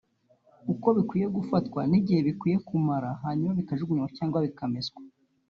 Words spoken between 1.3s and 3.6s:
gufatwa n’igihe byagakwiye kumara hanyuma